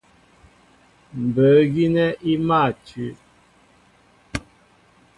[1.23, 3.07] Mbə̌ gínɛ́ í mâ tʉ́.